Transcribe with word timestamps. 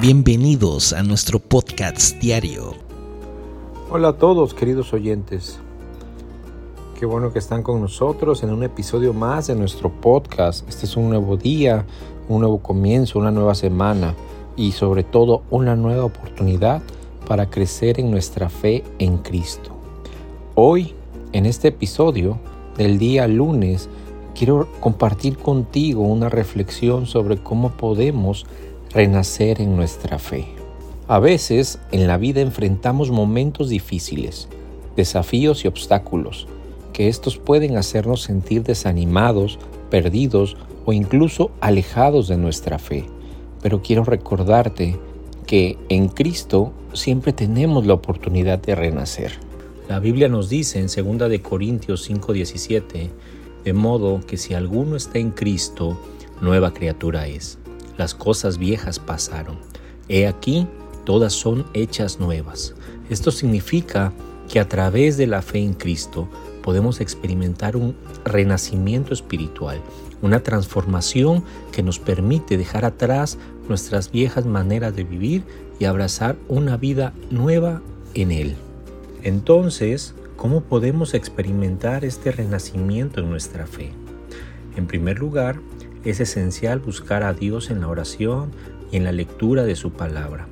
Bienvenidos 0.00 0.92
a 0.92 1.02
nuestro 1.02 1.38
podcast 1.38 2.18
diario. 2.18 2.74
Hola 3.90 4.08
a 4.08 4.12
todos 4.14 4.52
queridos 4.52 4.92
oyentes. 4.92 5.60
Qué 6.98 7.06
bueno 7.06 7.32
que 7.32 7.38
están 7.38 7.62
con 7.62 7.80
nosotros 7.80 8.42
en 8.42 8.52
un 8.52 8.64
episodio 8.64 9.12
más 9.12 9.46
de 9.46 9.54
nuestro 9.54 9.90
podcast. 9.90 10.68
Este 10.68 10.86
es 10.86 10.96
un 10.96 11.10
nuevo 11.10 11.36
día, 11.36 11.86
un 12.28 12.40
nuevo 12.40 12.58
comienzo, 12.58 13.20
una 13.20 13.30
nueva 13.30 13.54
semana 13.54 14.14
y 14.56 14.72
sobre 14.72 15.04
todo 15.04 15.42
una 15.50 15.76
nueva 15.76 16.04
oportunidad 16.04 16.82
para 17.26 17.48
crecer 17.48 18.00
en 18.00 18.10
nuestra 18.10 18.48
fe 18.48 18.82
en 18.98 19.18
Cristo. 19.18 19.70
Hoy, 20.56 20.92
en 21.32 21.46
este 21.46 21.68
episodio 21.68 22.38
del 22.76 22.98
día 22.98 23.28
lunes, 23.28 23.88
quiero 24.34 24.68
compartir 24.80 25.38
contigo 25.38 26.02
una 26.02 26.28
reflexión 26.28 27.06
sobre 27.06 27.38
cómo 27.38 27.70
podemos 27.70 28.44
renacer 28.94 29.60
en 29.60 29.74
nuestra 29.74 30.20
fe. 30.20 30.46
A 31.08 31.18
veces 31.18 31.80
en 31.90 32.06
la 32.06 32.16
vida 32.16 32.40
enfrentamos 32.40 33.10
momentos 33.10 33.68
difíciles, 33.68 34.48
desafíos 34.94 35.64
y 35.64 35.68
obstáculos, 35.68 36.46
que 36.92 37.08
estos 37.08 37.36
pueden 37.36 37.76
hacernos 37.76 38.22
sentir 38.22 38.62
desanimados, 38.62 39.58
perdidos 39.90 40.56
o 40.86 40.92
incluso 40.92 41.50
alejados 41.60 42.28
de 42.28 42.36
nuestra 42.36 42.78
fe. 42.78 43.04
Pero 43.62 43.82
quiero 43.82 44.04
recordarte 44.04 44.96
que 45.44 45.76
en 45.88 46.08
Cristo 46.08 46.72
siempre 46.92 47.32
tenemos 47.32 47.86
la 47.86 47.94
oportunidad 47.94 48.60
de 48.60 48.76
renacer. 48.76 49.32
La 49.88 49.98
Biblia 49.98 50.28
nos 50.28 50.48
dice 50.48 50.78
en 50.78 50.86
2 50.86 51.28
de 51.28 51.42
Corintios 51.42 52.08
5:17, 52.08 53.10
de 53.64 53.72
modo 53.72 54.20
que 54.24 54.36
si 54.36 54.54
alguno 54.54 54.94
está 54.94 55.18
en 55.18 55.32
Cristo, 55.32 55.98
nueva 56.40 56.72
criatura 56.72 57.26
es 57.26 57.58
las 57.96 58.14
cosas 58.14 58.58
viejas 58.58 58.98
pasaron. 58.98 59.58
He 60.08 60.26
aquí, 60.26 60.66
todas 61.04 61.32
son 61.32 61.66
hechas 61.74 62.20
nuevas. 62.20 62.74
Esto 63.10 63.30
significa 63.30 64.12
que 64.48 64.60
a 64.60 64.68
través 64.68 65.16
de 65.16 65.26
la 65.26 65.42
fe 65.42 65.58
en 65.58 65.74
Cristo 65.74 66.28
podemos 66.62 67.00
experimentar 67.00 67.76
un 67.76 67.94
renacimiento 68.24 69.12
espiritual, 69.12 69.80
una 70.22 70.42
transformación 70.42 71.44
que 71.72 71.82
nos 71.82 71.98
permite 71.98 72.56
dejar 72.56 72.84
atrás 72.84 73.38
nuestras 73.68 74.10
viejas 74.10 74.46
maneras 74.46 74.96
de 74.96 75.04
vivir 75.04 75.44
y 75.78 75.84
abrazar 75.84 76.36
una 76.48 76.76
vida 76.76 77.12
nueva 77.30 77.82
en 78.14 78.30
Él. 78.30 78.56
Entonces, 79.22 80.14
¿cómo 80.36 80.62
podemos 80.62 81.14
experimentar 81.14 82.04
este 82.04 82.32
renacimiento 82.32 83.20
en 83.20 83.30
nuestra 83.30 83.66
fe? 83.66 83.90
En 84.76 84.86
primer 84.86 85.18
lugar, 85.18 85.60
es 86.10 86.20
esencial 86.20 86.80
buscar 86.80 87.22
a 87.22 87.32
Dios 87.32 87.70
en 87.70 87.80
la 87.80 87.88
oración 87.88 88.50
y 88.90 88.96
en 88.96 89.04
la 89.04 89.12
lectura 89.12 89.64
de 89.64 89.76
su 89.76 89.92
palabra. 89.92 90.46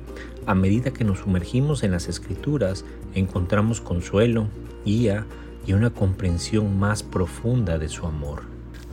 A 0.45 0.55
medida 0.55 0.91
que 0.91 1.03
nos 1.03 1.19
sumergimos 1.19 1.83
en 1.83 1.91
las 1.91 2.09
escrituras, 2.09 2.83
encontramos 3.13 3.79
consuelo, 3.79 4.47
guía 4.85 5.25
y 5.65 5.73
una 5.73 5.91
comprensión 5.91 6.77
más 6.77 7.03
profunda 7.03 7.77
de 7.77 7.87
su 7.87 8.05
amor. 8.05 8.43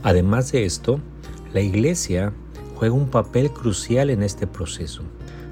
Además 0.03 0.51
de 0.51 0.65
esto, 0.65 0.99
la 1.53 1.61
iglesia 1.61 2.33
juega 2.75 2.95
un 2.95 3.09
papel 3.09 3.51
crucial 3.51 4.09
en 4.09 4.23
este 4.23 4.47
proceso. 4.47 5.03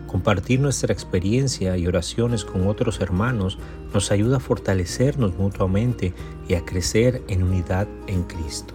Compartir 0.07 0.59
nuestra 0.59 0.91
experiencia 0.91 1.77
y 1.77 1.85
oraciones 1.85 2.43
con 2.43 2.65
otros 2.65 2.99
hermanos 3.01 3.59
nos 3.93 4.11
ayuda 4.11 4.37
a 4.37 4.39
fortalecernos 4.39 5.37
mutuamente 5.37 6.13
y 6.47 6.55
a 6.55 6.65
crecer 6.65 7.21
en 7.27 7.43
unidad 7.43 7.87
en 8.07 8.23
Cristo. 8.23 8.73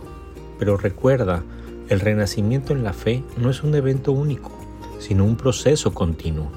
Pero 0.59 0.77
recuerda, 0.77 1.43
el 1.89 2.01
renacimiento 2.01 2.73
en 2.73 2.83
la 2.83 2.93
fe 2.93 3.23
no 3.37 3.51
es 3.51 3.63
un 3.63 3.75
evento 3.75 4.13
único, 4.13 4.51
sino 4.99 5.25
un 5.25 5.37
proceso 5.37 5.93
continuo. 5.93 6.51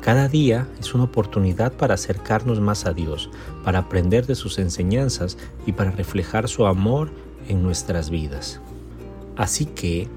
Cada 0.00 0.26
día 0.26 0.66
es 0.80 0.94
una 0.94 1.04
oportunidad 1.04 1.72
para 1.74 1.94
acercarnos 1.94 2.58
más 2.58 2.86
a 2.86 2.92
Dios, 2.92 3.30
para 3.62 3.78
aprender 3.78 4.26
de 4.26 4.34
sus 4.34 4.58
enseñanzas 4.58 5.38
y 5.66 5.72
para 5.72 5.92
reflejar 5.92 6.48
su 6.48 6.66
amor 6.66 7.10
en 7.48 7.62
nuestras 7.62 8.10
vidas. 8.10 8.60
Así 9.36 9.66
que 9.66 10.08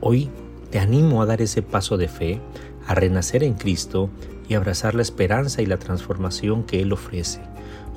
hoy 0.00 0.30
te 0.70 0.78
animo 0.78 1.20
a 1.20 1.26
dar 1.26 1.42
ese 1.42 1.62
paso 1.62 1.96
de 1.96 2.06
fe, 2.06 2.40
a 2.86 2.94
renacer 2.94 3.42
en 3.42 3.54
Cristo 3.54 4.08
y 4.48 4.54
abrazar 4.54 4.94
la 4.94 5.02
esperanza 5.02 5.62
y 5.62 5.66
la 5.66 5.78
transformación 5.78 6.62
que 6.62 6.80
Él 6.80 6.92
ofrece. 6.92 7.40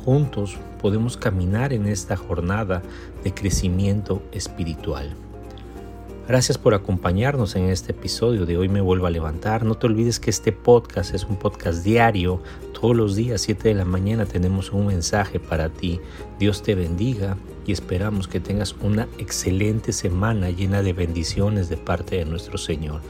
Juntos 0.03 0.57
podemos 0.81 1.17
caminar 1.17 1.73
en 1.73 1.85
esta 1.85 2.17
jornada 2.17 2.81
de 3.23 3.33
crecimiento 3.33 4.23
espiritual. 4.31 5.15
Gracias 6.27 6.57
por 6.57 6.73
acompañarnos 6.73 7.55
en 7.55 7.69
este 7.69 7.91
episodio 7.91 8.47
de 8.47 8.57
Hoy 8.57 8.67
me 8.67 8.81
vuelvo 8.81 9.05
a 9.05 9.11
levantar. 9.11 9.63
No 9.63 9.75
te 9.75 9.85
olvides 9.85 10.19
que 10.19 10.31
este 10.31 10.51
podcast 10.51 11.13
es 11.13 11.23
un 11.23 11.35
podcast 11.35 11.83
diario. 11.83 12.41
Todos 12.73 12.95
los 12.95 13.15
días, 13.15 13.41
7 13.41 13.69
de 13.69 13.75
la 13.75 13.85
mañana, 13.85 14.25
tenemos 14.25 14.71
un 14.71 14.87
mensaje 14.87 15.39
para 15.39 15.69
ti. 15.69 15.99
Dios 16.39 16.63
te 16.63 16.73
bendiga 16.73 17.37
y 17.67 17.73
esperamos 17.73 18.27
que 18.27 18.39
tengas 18.39 18.75
una 18.81 19.07
excelente 19.19 19.93
semana 19.93 20.49
llena 20.49 20.81
de 20.81 20.93
bendiciones 20.93 21.69
de 21.69 21.77
parte 21.77 22.15
de 22.15 22.25
nuestro 22.25 22.57
Señor. 22.57 23.01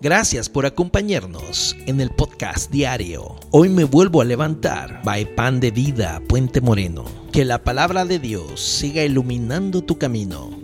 Gracias 0.00 0.48
por 0.48 0.66
acompañarnos 0.66 1.74
en 1.86 2.00
el 2.00 2.10
podcast 2.10 2.70
diario. 2.70 3.34
Hoy 3.50 3.70
me 3.70 3.82
vuelvo 3.82 4.20
a 4.20 4.24
levantar. 4.24 5.00
By 5.02 5.34
Pan 5.34 5.58
de 5.58 5.72
Vida, 5.72 6.22
Puente 6.28 6.60
Moreno. 6.60 7.06
Que 7.32 7.44
la 7.44 7.64
palabra 7.64 8.04
de 8.04 8.20
Dios 8.20 8.60
siga 8.60 9.02
iluminando 9.02 9.82
tu 9.82 9.98
camino 9.98 10.63